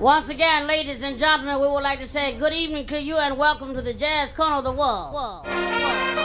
Once 0.00 0.28
again, 0.28 0.66
ladies 0.66 1.04
and 1.04 1.20
gentlemen, 1.20 1.60
we 1.60 1.68
would 1.68 1.84
like 1.84 2.00
to 2.00 2.08
say 2.08 2.36
good 2.36 2.52
evening 2.52 2.84
to 2.84 3.00
you 3.00 3.16
and 3.16 3.38
welcome 3.38 3.72
to 3.72 3.80
the 3.80 3.94
Jazz 3.94 4.32
Corner 4.32 4.56
of 4.56 4.64
the 4.64 4.72
World. 4.72 6.23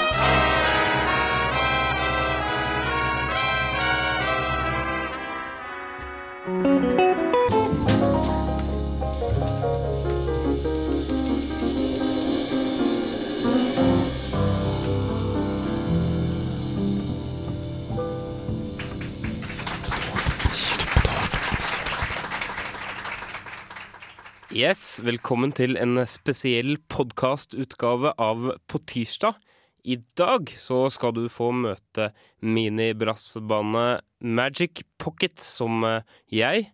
Yes, 24.59 24.97
velkommen 25.05 25.53
til 25.55 25.77
en 25.79 26.01
spesiell 26.09 26.73
podkastutgave 26.91 28.09
av 28.19 28.47
På 28.67 28.79
tirsdag. 28.91 29.37
I 29.87 29.95
dag 30.19 30.49
så 30.59 30.79
skal 30.91 31.13
du 31.15 31.29
få 31.31 31.53
møte 31.55 32.09
minibrassbandet 32.43 34.03
Magic 34.19 34.81
Pocket, 34.99 35.39
som 35.39 35.85
eh, 35.87 36.01
jeg, 36.33 36.65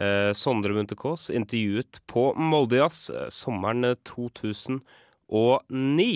eh, 0.00 0.32
Sondre 0.34 0.74
Munthe 0.74 0.98
Kaas, 0.98 1.28
intervjuet 1.30 2.00
på 2.10 2.32
Moldejazz 2.34 3.04
eh, 3.12 3.28
sommeren 3.30 3.86
2009. 4.08 6.08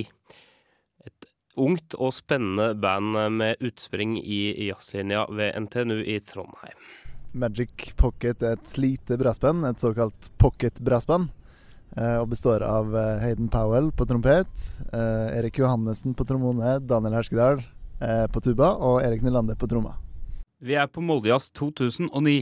Et 1.06 1.30
ungt 1.68 1.98
og 2.00 2.16
spennende 2.18 2.72
band 2.82 3.14
med 3.36 3.62
utspring 3.62 4.18
i 4.18 4.72
jazzlinja 4.72 5.28
ved 5.30 5.54
NTNU 5.68 6.00
i 6.02 6.18
Trondheim. 6.24 6.82
Magic 7.32 7.92
Pocket 7.96 8.42
er 8.42 8.59
et 8.59 8.74
lite 8.78 9.16
brassband, 9.20 9.64
et 9.66 9.80
såkalt 9.80 10.28
pocket-brassband. 10.41 11.30
Eh, 11.96 12.16
og 12.22 12.30
består 12.32 12.62
av 12.64 12.95
eh, 12.96 13.20
Hayden 13.20 13.50
Powell 13.52 13.91
på 13.92 14.06
trompet, 14.08 14.64
eh, 14.97 15.36
Erik 15.36 15.58
Johannessen 15.60 16.14
på 16.16 16.25
trombone, 16.28 16.78
Daniel 16.80 17.19
Herskedal 17.19 17.64
på 18.03 18.41
tuba 18.42 18.72
og 18.83 18.97
Erik 18.98 19.20
Nylander 19.22 19.55
på 19.55 19.69
tromma. 19.70 19.92
Vi 20.58 20.75
er 20.75 20.88
på 20.91 20.98
Moldejazz 21.06 21.53
2009. 21.55 22.41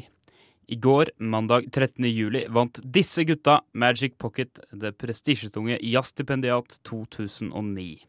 I 0.72 0.76
går, 0.80 1.10
mandag 1.20 1.66
13. 1.68 2.06
juli, 2.08 2.46
vant 2.48 2.80
disse 2.80 3.26
gutta 3.28 3.58
Magic 3.76 4.14
Pocket 4.16 4.62
det 4.72 4.94
prestisjetunge 4.96 5.76
jazzstipendiat 5.84 6.78
2009. 6.88 8.00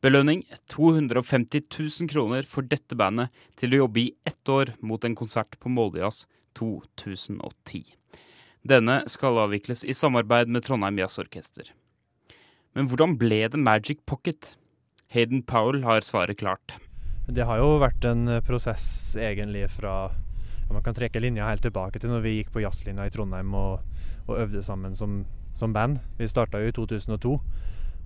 Belønning 0.00 0.46
250 0.72 1.66
000 1.68 2.08
kroner 2.08 2.46
for 2.48 2.64
dette 2.64 2.96
bandet 2.96 3.28
til 3.60 3.74
å 3.74 3.82
jobbe 3.82 4.00
i 4.00 4.12
ett 4.24 4.48
år 4.48 4.72
mot 4.80 5.02
en 5.04 5.12
konsert 5.12 5.58
på 5.60 5.68
Moldejazz 5.68 6.22
2010. 6.56 7.90
Denne 8.64 8.96
skal 9.12 9.42
avvikles 9.42 9.84
i 9.84 9.92
samarbeid 9.92 10.48
med 10.48 10.64
Trondheim 10.64 11.02
Jazzorkester. 11.02 11.68
Men 12.72 12.88
hvordan 12.88 13.18
ble 13.20 13.42
det 13.52 13.60
Magic 13.60 14.00
Pocket? 14.08 14.54
Hayden 15.12 15.44
Powell 15.44 15.84
har 15.84 16.00
svaret 16.00 16.40
klart. 16.40 16.78
Det 17.28 17.44
har 17.44 17.60
jo 17.60 17.76
vært 17.82 18.06
en 18.08 18.38
prosess 18.46 19.18
egentlig 19.20 19.66
fra 19.74 20.08
ja, 20.08 20.72
Man 20.72 20.84
kan 20.86 20.96
trekke 20.96 21.20
linja 21.20 21.44
helt 21.50 21.66
tilbake 21.66 22.00
til 22.00 22.08
når 22.08 22.24
vi 22.24 22.38
gikk 22.38 22.54
på 22.54 22.64
jazzlinja 22.64 23.04
i 23.04 23.12
Trondheim 23.12 23.52
og, 23.52 23.84
og 24.30 24.38
øvde 24.46 24.64
sammen 24.64 24.96
som, 24.96 25.26
som 25.52 25.76
band. 25.76 26.00
Vi 26.16 26.30
starta 26.30 26.62
jo 26.62 26.72
i 26.72 26.76
2002. 26.78 27.36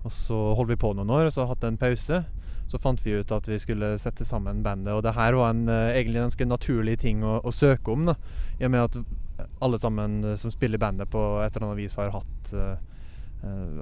Og 0.05 0.13
så 0.13 0.37
holdt 0.57 0.75
vi 0.75 0.79
på 0.79 0.93
noen 0.93 1.09
år, 1.09 1.27
og 1.27 1.33
så 1.33 1.47
hatt 1.49 1.65
en 1.65 1.79
pause. 1.81 2.21
Så 2.69 2.81
fant 2.81 3.01
vi 3.05 3.17
ut 3.17 3.31
at 3.33 3.47
vi 3.49 3.57
skulle 3.61 3.95
sette 4.01 4.25
sammen 4.25 4.63
bandet, 4.65 4.93
og 4.93 5.03
det 5.05 5.13
her 5.17 5.37
var 5.37 5.53
en 5.53 5.67
eh, 5.69 5.97
egentlig 5.97 6.21
en 6.21 6.29
ganske 6.29 6.47
naturlig 6.49 6.97
ting 7.01 7.21
å, 7.25 7.37
å 7.45 7.53
søke 7.53 7.93
om. 7.93 8.07
da, 8.09 8.15
I 8.57 8.65
og 8.65 8.73
med 8.73 8.87
at 8.87 9.45
alle 9.61 9.79
sammen 9.81 10.23
eh, 10.23 10.37
som 10.41 10.53
spiller 10.53 10.79
i 10.79 10.85
bandet 10.85 11.11
på 11.13 11.21
et 11.43 11.53
eller 11.53 11.69
annet 11.69 11.83
vis 11.83 11.97
har 11.99 12.13
hatt 12.15 12.53
uh, 12.57 12.75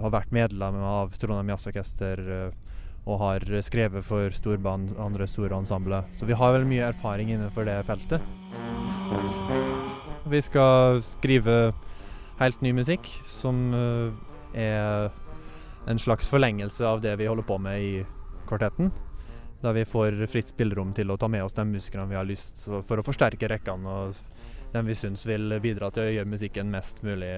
Har 0.03 0.11
vært 0.11 0.33
medlem 0.35 0.75
av 0.83 1.13
Trondheim 1.15 1.53
Jazzorkester 1.53 2.19
uh, 2.27 2.73
og 3.07 3.19
har 3.19 3.43
skrevet 3.63 4.03
for 4.03 4.31
storband, 4.31 4.93
andre 4.99 5.27
store 5.27 5.55
ensembler. 5.59 6.05
Så 6.15 6.27
vi 6.27 6.35
har 6.39 6.53
vel 6.55 6.63
mye 6.67 6.85
erfaring 6.87 7.33
innenfor 7.33 7.67
det 7.67 7.77
feltet. 7.87 8.23
Vi 10.31 10.39
skal 10.43 11.01
skrive 11.03 11.73
helt 12.39 12.63
ny 12.63 12.71
musikk 12.75 13.09
som 13.27 13.65
uh, 13.75 14.15
er 14.55 15.11
en 15.87 15.99
slags 15.99 16.29
forlengelse 16.29 16.85
av 16.87 17.01
det 17.01 17.15
vi 17.19 17.27
holder 17.27 17.47
på 17.47 17.57
med 17.57 17.81
i 17.81 18.05
kvartetten. 18.47 18.91
Der 19.63 19.73
vi 19.73 19.85
får 19.87 20.25
fritt 20.27 20.51
spillerom 20.51 20.93
til 20.95 21.11
å 21.11 21.17
ta 21.17 21.29
med 21.31 21.43
oss 21.43 21.55
de 21.55 21.65
musikerne 21.67 22.09
vi 22.09 22.19
har 22.19 22.27
lyst 22.27 22.65
for 22.67 22.99
å 22.99 23.05
forsterke 23.05 23.47
rekkene, 23.51 23.89
og 23.89 24.73
dem 24.73 24.89
vi 24.89 24.97
syns 24.97 25.23
vil 25.27 25.53
bidra 25.63 25.91
til 25.93 26.03
å 26.03 26.15
gjøre 26.17 26.31
musikken 26.33 26.71
mest 26.73 26.99
mulig 27.05 27.31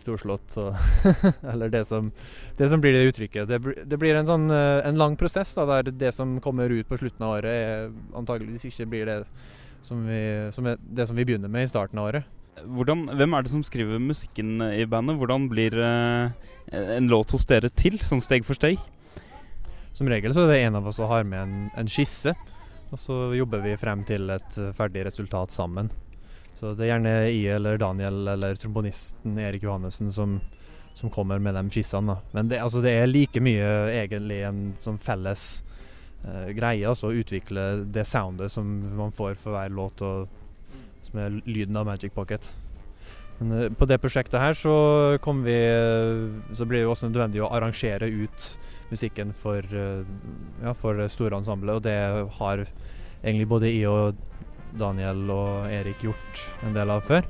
storslått. 0.00 0.56
Eller 1.52 1.72
det 1.72 1.84
som, 1.88 2.12
det 2.56 2.68
som 2.70 2.80
blir 2.80 2.96
det 2.96 3.10
uttrykket. 3.10 3.48
Det, 3.48 3.76
det 3.84 3.98
blir 4.00 4.16
en, 4.16 4.28
sånn, 4.28 4.48
eh, 4.52 4.80
en 4.86 5.00
lang 5.00 5.16
prosess 5.20 5.54
da, 5.56 5.66
der 5.66 5.92
det 5.92 6.12
som 6.14 6.38
kommer 6.44 6.72
ut 6.72 6.88
på 6.88 7.00
slutten 7.00 7.26
av 7.26 7.38
året, 7.38 7.92
antageligvis 8.16 8.68
ikke 8.70 8.88
blir 8.92 9.10
det 9.10 9.20
som, 9.84 10.04
vi, 10.06 10.22
som 10.52 10.68
er 10.68 10.80
det 10.80 11.08
som 11.08 11.16
vi 11.16 11.26
begynner 11.26 11.52
med 11.52 11.66
i 11.66 11.70
starten 11.70 12.00
av 12.00 12.10
året. 12.10 12.35
Hvordan, 12.64 13.04
hvem 13.18 13.34
er 13.36 13.44
det 13.44 13.52
som 13.52 13.64
skriver 13.66 14.00
musikken 14.00 14.62
i 14.64 14.86
bandet? 14.88 15.18
Hvordan 15.20 15.48
blir 15.50 15.76
uh, 15.76 16.32
en 16.72 17.10
låt 17.12 17.34
hos 17.36 17.44
dere 17.48 17.68
til, 17.68 17.98
sånn 18.00 18.24
steg 18.24 18.46
for 18.48 18.56
steg? 18.56 18.80
Som 19.96 20.08
regel 20.08 20.32
så 20.36 20.46
er 20.46 20.52
det 20.52 20.62
en 20.64 20.78
av 20.80 20.88
oss 20.88 20.98
som 21.00 21.10
har 21.10 21.26
med 21.28 21.42
en, 21.42 21.68
en 21.76 21.90
skisse, 21.90 22.32
og 22.88 22.98
så 23.00 23.18
jobber 23.36 23.64
vi 23.64 23.76
frem 23.80 24.04
til 24.08 24.30
et 24.32 24.58
ferdig 24.76 25.06
resultat 25.08 25.52
sammen. 25.52 25.90
Så 26.56 26.72
det 26.72 26.86
er 26.86 26.94
gjerne 26.94 27.14
I 27.28 27.40
eller 27.52 27.80
Daniel 27.80 28.28
eller 28.32 28.56
trombonisten 28.56 29.36
Erik 29.40 29.66
Johannessen 29.66 30.12
som, 30.12 30.38
som 30.96 31.12
kommer 31.12 31.40
med 31.42 31.56
de 31.58 31.64
skissene. 31.74 32.16
Men 32.32 32.48
det, 32.48 32.62
altså, 32.64 32.80
det 32.84 32.94
er 32.96 33.10
like 33.10 33.42
mye 33.44 33.68
egentlig 33.92 34.40
en 34.48 34.62
sånn 34.84 35.00
felles 35.02 35.44
uh, 36.24 36.48
greie, 36.56 36.86
altså 36.88 37.10
å 37.10 37.16
utvikle 37.20 37.66
det 37.92 38.06
soundet 38.08 38.52
som 38.52 38.72
man 38.96 39.12
får 39.12 39.36
for 39.40 39.56
hver 39.56 39.76
låt, 39.76 40.04
og, 40.06 40.45
som 41.06 41.20
er 41.22 41.40
lyden 41.46 41.78
av 41.78 41.86
Magic 41.88 42.14
Pocket. 42.14 42.48
Men 43.38 43.52
eh, 43.52 43.72
på 43.72 43.88
det 43.88 44.00
prosjektet 44.02 44.40
her 44.40 44.56
så 44.56 44.76
kom 45.24 45.42
vi 45.44 45.56
eh, 45.56 46.26
Så 46.56 46.64
blir 46.64 46.80
det 46.80 46.86
jo 46.86 46.94
også 46.94 47.10
nødvendig 47.10 47.42
å 47.44 47.52
arrangere 47.52 48.08
ut 48.08 48.48
musikken 48.90 49.32
for, 49.34 49.66
eh, 49.66 50.06
ja, 50.62 50.72
for 50.78 51.00
det 51.00 51.10
store 51.10 51.40
ensemblet, 51.40 51.74
og 51.74 51.82
det 51.82 51.96
har 52.38 52.66
egentlig 53.24 53.48
både 53.50 53.72
jeg 53.72 53.90
og 53.90 54.14
Daniel 54.78 55.26
og 55.32 55.66
Erik 55.72 56.04
gjort 56.06 56.44
en 56.62 56.76
del 56.76 56.94
av 56.94 57.02
før. 57.02 57.26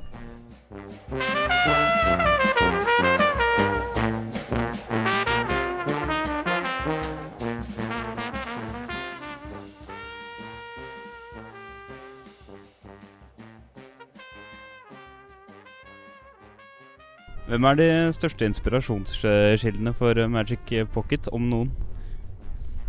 Hvem 17.47 17.63
er 17.63 17.77
de 17.79 17.87
største 18.11 18.43
inspirasjonskildene 18.49 19.93
for 19.95 20.19
eh, 20.19 20.27
Magic 20.27 20.67
Pocket, 20.91 21.29
om 21.31 21.45
noen? 21.47 21.69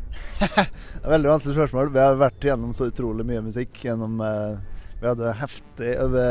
Det 0.40 1.04
er 1.04 1.12
veldig 1.12 1.30
vanskelig 1.30 1.54
spørsmål. 1.54 1.92
Vi 1.94 2.00
har 2.02 2.18
vært 2.18 2.42
gjennom 2.42 2.72
så 2.74 2.88
utrolig 2.90 3.26
mye 3.28 3.44
musikk. 3.46 3.78
Gjennom, 3.84 4.16
eh, 4.18 4.56
vi 4.98 5.06
hadde 5.06 5.34
heftig 5.38 5.92
øve, 6.02 6.24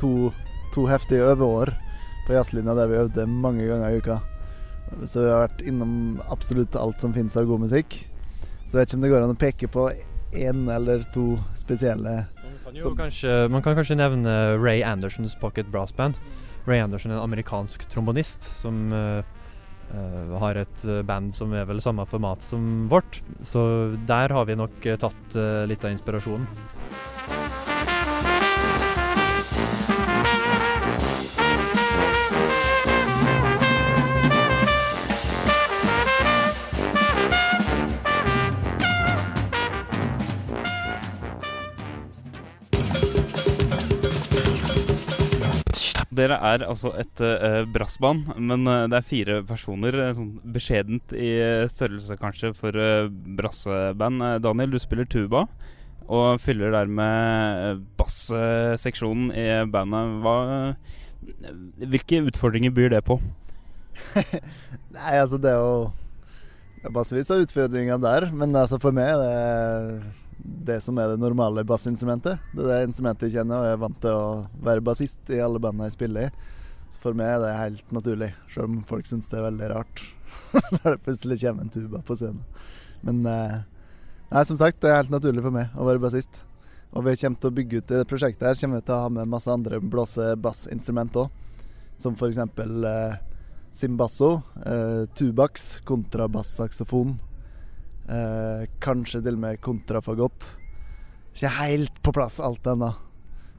to, 0.00 0.30
to 0.72 0.86
heftige 0.88 1.26
øveår 1.34 1.74
på 2.24 2.32
jazzlinja 2.38 2.76
der 2.78 2.88
vi 2.88 3.00
øvde 3.02 3.26
mange 3.28 3.66
ganger 3.68 3.90
i 3.90 3.98
uka. 4.00 4.16
Så 5.04 5.20
vi 5.20 5.28
har 5.28 5.44
vært 5.44 5.60
innom 5.68 5.94
absolutt 6.32 6.78
alt 6.80 7.04
som 7.04 7.12
finnes 7.12 7.36
av 7.36 7.50
god 7.50 7.66
musikk. 7.66 7.98
Så 8.70 8.72
jeg 8.72 8.78
vet 8.78 8.88
ikke 8.88 9.00
om 9.00 9.04
det 9.04 9.12
går 9.12 9.26
an 9.26 9.34
å 9.34 9.42
peke 9.42 9.68
på 9.68 9.90
én 10.32 10.64
eller 10.72 11.04
to 11.12 11.34
spesielle 11.60 12.22
Man 12.24 12.56
kan, 12.64 12.76
jo 12.78 12.94
kanskje, 12.96 13.34
man 13.52 13.60
kan 13.60 13.76
kanskje 13.76 13.98
nevne 14.00 14.36
Ray 14.56 14.80
Andersons 14.80 15.36
Pocket 15.36 15.68
Brass 15.68 15.92
Band. 15.92 16.16
Ray 16.66 16.82
Anderson 16.82 17.12
er 17.12 17.18
en 17.18 17.26
amerikansk 17.26 17.88
trombonist 17.90 18.46
som 18.46 18.90
Uh, 19.92 20.38
har 20.40 20.56
et 20.56 20.84
eh, 20.88 21.02
band 21.04 21.34
som 21.36 21.50
er 21.52 21.66
vel 21.68 21.82
samme 21.84 22.06
format 22.08 22.40
som 22.46 22.86
vårt. 22.88 23.18
Så 23.44 23.92
der 24.08 24.32
har 24.32 24.46
vi 24.48 24.56
nok 24.56 24.86
tatt 25.02 25.36
uh, 25.36 25.66
litt 25.68 25.84
av 25.84 25.92
inspirasjonen. 25.92 26.46
Dere 46.12 46.36
er 46.44 46.64
altså 46.66 46.90
et 47.00 47.22
uh, 47.24 47.62
brassband, 47.72 48.34
men 48.36 48.66
uh, 48.68 48.84
det 48.90 48.98
er 48.98 49.06
fire 49.08 49.36
personer. 49.48 49.96
eh, 49.96 50.10
sånn 50.16 50.34
beskjedent 50.52 51.14
i 51.16 51.30
størrelse, 51.72 52.18
kanskje, 52.20 52.50
for 52.58 52.76
uh, 52.76 53.08
brasseband. 53.38 54.20
Eh, 54.28 54.40
Daniel, 54.44 54.74
du 54.74 54.80
spiller 54.82 55.08
tuba. 55.08 55.46
Og 56.12 56.40
fyller 56.42 56.72
der 56.74 56.90
med 56.90 57.62
eh, 57.62 57.80
bassseksjonen 57.96 59.30
i 59.38 59.46
bandet. 59.70 60.18
Hva 60.24 60.36
Hvilke 61.78 62.24
utfordringer 62.26 62.74
byr 62.74 62.90
det 62.96 63.04
på? 63.06 63.20
Nei, 64.96 65.12
altså 65.20 65.38
det 65.38 65.52
er 65.52 65.60
jo 65.60 65.92
Det 66.80 66.88
er 66.88 66.94
massevis 66.96 67.30
av 67.30 67.44
utfordringer 67.44 68.00
der, 68.02 68.26
men 68.34 68.56
altså 68.58 68.80
for 68.82 68.96
meg 68.96 69.14
er 69.22 70.00
det 70.42 70.80
som 70.82 70.98
er 70.98 71.12
det 71.12 71.20
normale 71.22 71.64
bassinstrumentet. 71.66 72.40
Det 72.52 72.64
er 72.64 72.70
det 72.72 72.88
instrumentet 72.88 73.28
jeg 73.28 73.40
kjenner, 73.40 73.60
og 73.60 73.68
jeg 73.68 73.76
er 73.76 73.82
vant 73.84 74.00
til 74.02 74.18
å 74.18 74.26
være 74.66 74.84
bassist 74.84 75.32
i 75.32 75.40
alle 75.42 75.60
bandene 75.62 75.88
jeg 75.88 75.96
spiller 75.96 76.28
i. 76.28 76.48
Så 76.92 77.02
for 77.04 77.18
meg 77.18 77.30
er 77.30 77.42
det 77.44 77.52
helt 77.58 77.94
naturlig, 77.94 78.32
selv 78.52 78.68
om 78.68 78.80
folk 78.88 79.08
syns 79.08 79.30
det 79.30 79.38
er 79.40 79.46
veldig 79.48 79.68
rart 79.72 80.02
når 80.76 80.86
det 80.88 81.02
plutselig 81.06 81.38
kommer 81.42 81.66
en 81.66 81.74
tuba 81.74 82.02
på 82.06 82.16
scenen. 82.18 82.42
Men 83.06 83.22
eh, 83.26 83.58
nei, 84.32 84.44
som 84.48 84.58
sagt, 84.58 84.80
det 84.82 84.90
er 84.90 85.00
helt 85.00 85.14
naturlig 85.14 85.44
for 85.44 85.54
meg 85.54 85.74
å 85.76 85.86
være 85.88 86.02
bassist. 86.02 86.42
Og 86.92 87.06
vi 87.06 87.16
kommer 87.16 87.40
til 87.40 87.48
å 87.48 87.56
bygge 87.56 87.80
ut 87.80 87.92
det 87.92 88.06
prosjektet 88.10 88.46
her, 88.46 88.58
kommer 88.60 88.82
vi 88.82 88.86
til 88.88 88.96
å 88.98 89.02
ha 89.06 89.12
med 89.12 89.30
masse 89.32 89.50
andre 89.50 89.80
blåse-bassinstrument 89.80 91.22
òg. 91.22 91.30
Som 92.02 92.18
f.eks. 92.18 92.40
Eh, 92.42 93.20
Simbasso, 93.72 94.42
eh, 94.66 95.06
tubax, 95.16 95.80
kontrabass-saksofon. 95.88 97.14
Eh, 98.08 98.66
kanskje 98.82 99.22
til 99.22 99.36
og 99.38 99.42
med 99.44 99.60
kontra 99.62 100.02
for 100.02 100.18
godt. 100.18 100.46
Ikke 101.32 101.52
helt 101.60 102.02
på 102.02 102.12
plass 102.14 102.40
alt 102.42 102.66
ennå, 102.66 102.90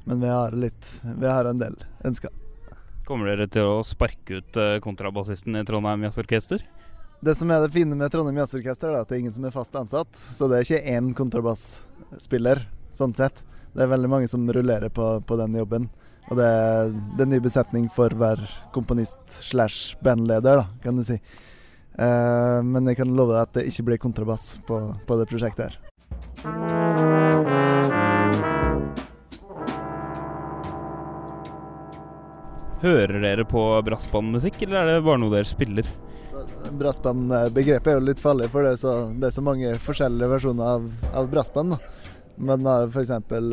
men 0.06 0.20
vi 0.22 0.30
har 0.30 0.52
litt 0.52 0.90
Vi 1.02 1.26
har 1.28 1.48
en 1.50 1.62
del 1.62 1.78
ønsker. 2.06 2.30
Kommer 3.08 3.32
dere 3.32 3.48
til 3.52 3.68
å 3.68 3.84
sparke 3.84 4.40
ut 4.40 4.60
eh, 4.60 4.80
kontrabassisten 4.84 5.56
i 5.60 5.64
Trondheim 5.68 6.06
Jazzorkester? 6.06 6.62
Det 7.24 7.36
som 7.40 7.52
er 7.52 7.64
det 7.64 7.72
fine 7.72 7.96
med 7.96 8.12
Trondheim 8.12 8.42
Jazzorkester, 8.42 8.92
er 8.92 9.04
at 9.04 9.10
det 9.10 9.18
er 9.18 9.24
ingen 9.24 9.36
som 9.36 9.48
er 9.48 9.56
fast 9.56 9.76
ansatt. 9.80 10.12
Så 10.36 10.48
det 10.52 10.60
er 10.60 10.68
ikke 10.68 10.94
én 10.96 11.14
kontrabasspiller, 11.16 12.66
sånn 12.96 13.16
sett. 13.16 13.44
Det 13.74 13.84
er 13.84 13.92
veldig 13.92 14.12
mange 14.12 14.28
som 14.32 14.44
rullerer 14.44 14.92
på, 14.94 15.08
på 15.24 15.38
den 15.40 15.56
jobben. 15.58 15.88
Og 16.32 16.40
det, 16.40 16.50
det 17.18 17.26
er 17.26 17.32
ny 17.32 17.40
besetning 17.44 17.90
for 17.92 18.14
hver 18.20 18.44
komponist 18.76 19.20
slash 19.44 19.98
bandleder, 20.04 20.62
da, 20.64 20.68
kan 20.84 21.00
du 21.00 21.04
si. 21.08 21.18
Eh, 21.94 22.60
men 22.66 22.90
jeg 22.90 22.98
kan 23.02 23.12
love 23.14 23.36
deg 23.36 23.44
at 23.44 23.54
det 23.60 23.68
ikke 23.70 23.86
blir 23.90 24.00
kontrabass 24.02 24.46
på, 24.68 24.76
på 25.06 25.14
det 25.20 25.28
prosjektet 25.30 25.64
her. 25.70 25.76
Hører 32.84 33.16
dere 33.24 33.46
på 33.48 33.62
brassbandmusikk, 33.88 34.58
eller 34.66 34.78
er 34.82 34.86
det 34.98 35.06
bare 35.06 35.20
noe 35.22 35.32
dere 35.32 35.48
spiller? 35.48 35.88
Brassbandbegrepet 36.76 37.88
er 37.94 37.96
jo 37.96 38.08
litt 38.10 38.20
farlig, 38.20 38.50
for 38.52 38.60
det 38.66 38.72
er 38.74 38.80
så, 38.82 38.94
det 39.16 39.26
er 39.30 39.36
så 39.38 39.44
mange 39.46 39.70
forskjellige 39.86 40.32
versjoner 40.34 40.66
av, 40.68 40.82
av 41.16 41.24
brassband. 41.32 41.72
Men 42.44 42.68
har 42.68 42.84
f.eks. 42.90 43.12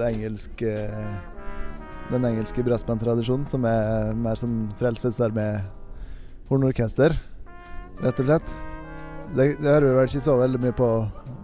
engelsk 0.09 0.55
eh, 0.67 1.15
den 2.11 2.27
engelske 2.27 2.67
brassbandtradisjonen, 2.67 3.47
som 3.47 3.63
er 3.69 4.11
mer 4.19 4.35
sånn 4.41 4.75
Frelsesarmé-hornorkester, 4.81 7.15
rett 8.05 8.23
og 8.23 8.31
slett. 8.31 8.55
Det, 9.37 9.47
det 9.61 9.69
hører 9.69 9.87
vi 9.87 9.97
vel 9.99 10.09
ikke 10.11 10.25
så 10.25 10.37
veldig 10.41 10.61
mye 10.63 10.77
på 10.77 10.89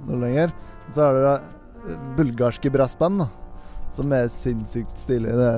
noe 0.08 0.22
lenger. 0.22 0.54
Så 0.90 1.04
har 1.04 1.16
du 1.16 1.24
da 1.24 1.36
bulgarske 2.16 2.70
brassband, 2.74 3.26
som 3.94 4.12
er 4.14 4.30
sinnssykt 4.32 4.98
stilig. 4.98 5.34
Det, 5.36 5.52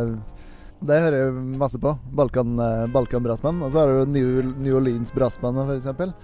det 0.88 1.00
hører 1.04 1.18
jeg 1.22 1.46
masse 1.60 1.80
på. 1.80 1.94
Balkan, 2.18 2.58
eh, 2.62 2.84
Balkan 2.92 3.24
brassband. 3.24 3.64
Og 3.64 3.72
så 3.72 3.82
har 3.82 3.92
du 3.92 4.12
New, 4.12 4.52
New 4.58 4.76
Orleans 4.78 5.14
brassband, 5.14 5.58
f.eks. 5.64 6.14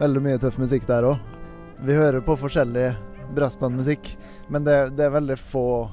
Veldig 0.00 0.24
mye 0.24 0.40
tøff 0.40 0.58
musikk 0.60 0.88
der 0.88 1.08
òg. 1.10 1.20
Vi 1.84 1.96
hører 1.96 2.24
på 2.24 2.36
forskjellig 2.36 2.90
brassbandmusikk, 3.34 4.14
men 4.52 4.66
det, 4.66 4.76
det 4.98 5.06
er 5.06 5.14
veldig 5.14 5.36
få 5.38 5.88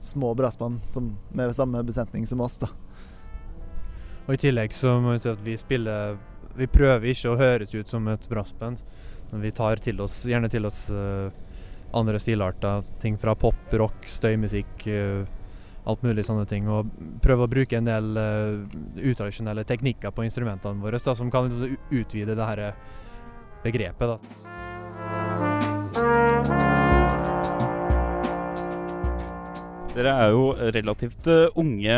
små 0.00 0.34
brassband 0.34 0.80
som, 0.88 1.10
med 1.34 1.54
samme 1.56 1.82
besetning 1.84 2.26
som 2.26 2.40
oss, 2.44 2.58
da. 2.60 2.70
Og 4.26 4.36
i 4.36 4.40
tillegg 4.40 4.74
så 4.76 4.94
må 5.02 5.16
vi 5.16 5.22
si 5.24 5.30
at 5.32 5.40
vi 5.44 5.56
spiller 5.58 6.18
Vi 6.58 6.68
prøver 6.70 7.12
ikke 7.12 7.32
å 7.32 7.38
høres 7.38 7.74
ut 7.74 7.90
som 7.90 8.08
et 8.10 8.26
brassband, 8.30 8.80
men 9.30 9.44
vi 9.44 9.52
tar 9.54 9.82
til 9.82 10.00
oss, 10.02 10.22
gjerne 10.28 10.50
til 10.50 10.66
oss 10.66 10.88
uh, 10.90 11.30
andre 11.96 12.20
stilarter. 12.22 12.86
Ting 13.02 13.18
fra 13.20 13.36
pop, 13.38 13.60
rock, 13.72 14.06
støymusikk, 14.10 14.86
uh, 14.90 15.22
alt 15.90 16.06
mulig 16.06 16.26
sånne 16.26 16.46
ting. 16.50 16.68
Og 16.68 16.90
prøver 17.24 17.46
å 17.46 17.54
bruke 17.54 17.78
en 17.78 17.88
del 17.88 18.18
uh, 18.18 18.80
utradisjonelle 18.98 19.66
teknikker 19.68 20.14
på 20.14 20.26
instrumentene 20.26 20.82
våre 20.82 21.00
da, 21.02 21.16
som 21.16 21.30
kan 21.32 21.52
utvide 21.90 22.34
det 22.34 22.50
her 22.52 22.66
begrepet. 23.62 24.16
da. 24.16 24.59
Dere 29.90 30.10
er 30.22 30.28
jo 30.30 30.42
relativt 30.54 31.26
eh, 31.26 31.48
unge 31.58 31.94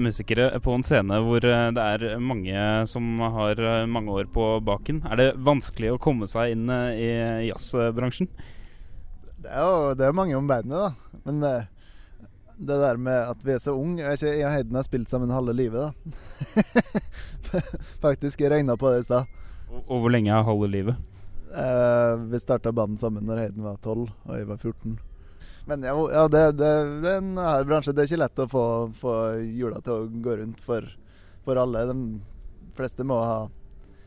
musikere 0.00 0.46
på 0.64 0.72
en 0.72 0.84
scene 0.86 1.18
hvor 1.26 1.44
eh, 1.44 1.66
det 1.76 1.82
er 1.84 2.14
mange 2.16 2.56
som 2.88 3.20
har 3.20 3.60
eh, 3.60 3.84
mange 3.84 4.14
år 4.16 4.30
på 4.32 4.46
baken. 4.64 5.02
Er 5.10 5.20
det 5.20 5.26
vanskelig 5.44 5.92
å 5.92 6.00
komme 6.00 6.24
seg 6.30 6.54
inn 6.54 6.72
i 6.72 7.10
jazzbransjen? 7.50 8.30
Det 9.44 9.52
er 9.52 9.60
jo 9.60 9.92
det 10.00 10.08
er 10.08 10.16
mange 10.16 10.38
om 10.38 10.48
beinet, 10.48 10.72
da. 10.72 11.20
Men 11.28 11.44
det 11.44 12.80
der 12.80 12.96
med 12.96 13.34
at 13.34 13.44
vi 13.44 13.52
er 13.52 13.60
så 13.60 13.74
unge 13.76 14.00
Jeg, 14.00 14.20
jeg 14.24 14.44
og 14.46 14.52
Heiden 14.54 14.78
har 14.78 14.88
spilt 14.88 15.12
sammen 15.12 15.34
halve 15.34 15.52
livet, 15.52 15.84
da. 15.84 16.64
Faktisk. 18.04 18.40
Jeg 18.40 18.54
regna 18.56 18.78
på 18.80 18.88
det 18.94 19.04
i 19.04 19.08
stad. 19.10 19.28
Og, 19.68 19.82
og 19.84 19.98
hvor 20.00 20.16
lenge 20.16 20.32
er 20.32 20.48
halve 20.48 20.72
livet? 20.72 21.10
Eh, 21.52 22.14
vi 22.32 22.40
starta 22.40 22.72
banden 22.72 22.96
sammen 22.98 23.28
når 23.28 23.44
Heiden 23.44 23.68
var 23.68 23.76
12 23.84 24.08
og 24.08 24.38
jeg 24.38 24.48
var 24.48 24.56
14. 24.56 24.96
Men 25.66 25.82
ja, 25.86 25.94
ja 26.12 26.28
det, 26.28 26.44
det, 26.60 26.70
det 27.04 27.12
er 27.14 27.20
en 27.22 27.36
hard 27.40 27.68
bransje. 27.70 27.94
Det 27.96 28.04
er 28.04 28.10
ikke 28.10 28.22
lett 28.24 28.42
å 28.44 28.48
få, 28.50 28.64
få 29.00 29.14
hjula 29.40 29.80
til 29.84 29.94
å 29.94 30.08
gå 30.24 30.38
rundt 30.40 30.60
for, 30.64 30.88
for 31.46 31.60
alle. 31.60 31.86
De 31.88 31.96
fleste 32.76 33.06
må 33.06 33.20
ha 33.22 33.38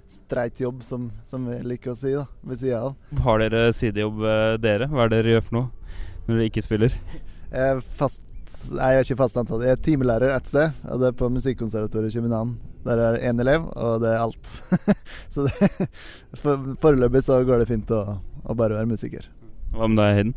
streit 0.07 0.61
jobb, 0.61 0.83
som, 0.83 1.09
som 1.27 1.47
vi 1.49 1.57
liker 1.67 1.91
å 1.91 1.97
si, 1.97 2.13
da, 2.15 2.27
ved 2.47 2.61
sida 2.61 2.83
av. 2.89 2.93
Har 3.25 3.41
dere 3.43 3.71
sidejobb, 3.75 4.21
eh, 4.23 4.53
dere? 4.63 4.87
Hva 4.91 5.05
er 5.05 5.11
det 5.11 5.19
dere 5.21 5.35
gjør 5.35 5.49
for 5.49 5.57
noe 5.57 5.97
når 6.27 6.33
dere 6.39 6.47
ikke 6.51 6.63
spiller? 6.65 6.95
Jeg 7.57 7.83
fast 7.99 8.23
Nei, 8.67 8.87
jeg 8.91 8.99
er 8.99 9.05
ikke 9.05 9.19
fast 9.21 9.37
ansatt. 9.39 9.61
Jeg 9.63 9.77
er 9.77 9.83
timelærer 9.85 10.33
ett 10.33 10.47
sted, 10.49 10.73
og 10.89 10.99
det 10.99 11.11
er 11.11 11.15
på 11.15 11.27
Musikkonservatoriet 11.31 12.11
i 12.11 12.17
København. 12.17 12.49
Der 12.83 12.99
er 12.99 13.17
én 13.29 13.39
elev, 13.39 13.63
og 13.79 14.01
det 14.03 14.09
er 14.11 14.23
alt. 14.25 14.49
så 15.33 15.45
det, 15.45 15.69
for, 16.41 16.65
foreløpig 16.81 17.21
så 17.23 17.37
går 17.47 17.63
det 17.63 17.69
fint 17.69 17.93
å, 17.95 18.17
å 18.17 18.55
bare 18.57 18.75
være 18.75 18.89
musiker. 18.89 19.29
Hva 19.71 19.87
med 19.87 20.01
deg, 20.01 20.17
Heiden? 20.17 20.33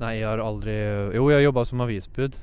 Nei, 0.00 0.16
jeg 0.18 0.26
har 0.26 0.42
aldri 0.42 0.74
Jo, 1.14 1.28
jeg 1.30 1.38
har 1.38 1.48
jobba 1.48 1.64
som 1.68 1.84
avisbud. 1.84 2.38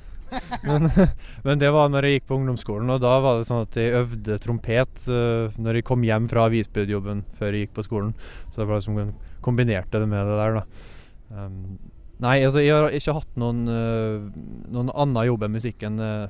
Men, 0.64 0.88
men 1.46 1.60
det 1.60 1.70
var 1.74 1.90
når 1.92 2.06
jeg 2.06 2.18
gikk 2.18 2.28
på 2.30 2.38
ungdomsskolen, 2.40 2.90
og 2.94 3.00
da 3.02 3.14
var 3.22 3.38
det 3.38 3.48
sånn 3.48 3.66
at 3.66 3.78
jeg 3.78 3.96
øvde 3.98 4.38
trompet 4.42 5.06
uh, 5.12 5.52
når 5.60 5.78
jeg 5.78 5.88
kom 5.88 6.04
hjem 6.06 6.28
fra 6.30 6.46
avisbudjobben 6.48 7.24
før 7.38 7.52
jeg 7.52 7.66
gikk 7.66 7.74
på 7.78 7.86
skolen. 7.88 8.12
Så 8.50 8.62
det 8.62 8.68
var 8.70 8.80
liksom 8.80 9.16
kombinerte 9.44 10.00
det 10.00 10.08
med 10.08 10.28
det 10.28 10.38
der, 10.40 10.60
da. 10.60 10.92
Um, 11.32 11.78
nei, 12.22 12.38
altså 12.44 12.62
jeg 12.62 12.76
har 12.76 12.94
ikke 12.96 13.16
hatt 13.18 13.40
noen, 13.40 13.64
uh, 13.68 14.28
noen 14.72 14.92
annen 14.92 15.28
jobb 15.28 15.46
enn 15.46 15.56
musikken. 15.56 16.00
Uh, 16.00 16.28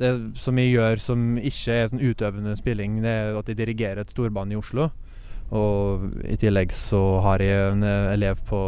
det 0.00 0.14
som 0.40 0.56
jeg 0.56 0.72
gjør 0.72 1.02
som 1.02 1.36
ikke 1.36 1.76
er 1.76 1.90
sånn 1.90 2.02
utøvende 2.02 2.56
spilling, 2.56 3.00
det 3.04 3.12
er 3.12 3.36
at 3.36 3.50
jeg 3.50 3.58
dirigerer 3.58 4.04
et 4.04 4.12
storband 4.12 4.54
i 4.54 4.60
Oslo. 4.60 4.88
Og 5.50 6.06
i 6.30 6.36
tillegg 6.38 6.72
så 6.72 7.00
har 7.24 7.42
jeg 7.42 7.72
en 7.72 7.84
uh, 7.84 8.12
elev 8.14 8.42
på 8.48 8.62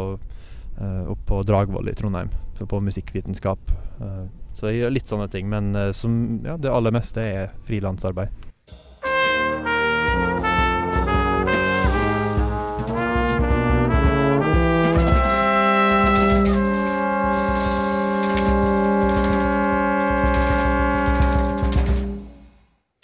oppe 0.81 1.25
på 1.29 1.43
Dragvoll 1.47 1.89
i 1.89 1.95
Trondheim, 1.95 2.31
på 2.69 2.79
musikkvitenskap. 2.79 3.71
Uh, 4.01 4.25
så 4.53 4.69
jeg 4.69 4.83
gjør 4.83 4.95
litt 4.95 5.11
sånne 5.11 5.29
ting, 5.31 5.49
men 5.51 5.73
uh, 5.75 5.91
som, 5.95 6.41
ja, 6.45 6.57
det 6.57 6.71
aller 6.71 6.93
meste 6.95 7.23
er 7.23 7.53
frilansarbeid. 7.67 8.33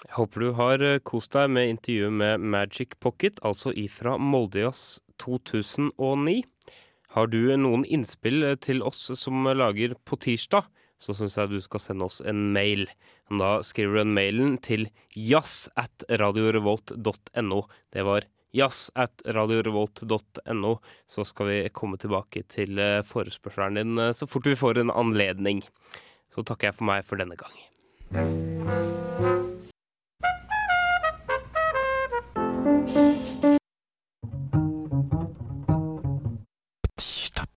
Jeg 0.10 0.26
håper 0.26 0.44
du 0.44 0.50
har 0.58 0.82
eh, 0.84 0.98
kost 1.08 1.32
deg 1.32 1.48
med 1.56 1.70
intervjuet 1.72 2.12
med 2.12 2.42
Magic 2.52 2.98
Pocket, 3.00 3.38
altså 3.46 3.72
ifra 3.72 4.18
Moldejazz 4.20 5.00
2009. 5.24 6.42
Har 7.16 7.28
du 7.28 7.42
noen 7.58 7.86
innspill 7.89 8.44
eh, 8.46 8.58
til 8.62 8.84
oss 8.86 9.08
som 9.18 9.48
lager 9.58 9.96
på 10.06 10.20
tirsdag, 10.22 10.68
så 11.00 11.16
syns 11.16 11.38
jeg 11.39 11.50
du 11.50 11.62
skal 11.63 11.82
sende 11.82 12.06
oss 12.10 12.20
en 12.22 12.50
mail. 12.54 12.86
Da 13.32 13.60
skriver 13.66 13.98
du 13.98 14.01
en 14.04 14.13
mailen 14.18 14.58
til 14.62 14.89
jazz 15.16 15.70
at 15.80 16.06
radiorevolt.no. 16.10 17.62
Det 17.96 18.06
var 18.06 18.28
jazz 18.54 18.89
at 19.00 19.24
radiorevolt.no. 19.25 20.74
Så 21.08 21.25
skal 21.25 21.50
vi 21.50 21.60
komme 21.74 21.98
tilbake 22.01 22.44
til 22.51 22.78
eh, 22.78 23.01
forespørselen 23.08 23.80
din 23.80 23.98
eh, 23.98 24.13
så 24.13 24.30
fort 24.30 24.50
vi 24.50 24.60
får 24.60 24.84
en 24.84 24.94
anledning. 24.94 25.63
Så 26.30 26.46
takker 26.46 26.70
jeg 26.70 26.78
for 26.78 26.92
meg 26.92 27.08
for 27.08 27.18
denne 27.22 27.39
gang. 27.39 27.58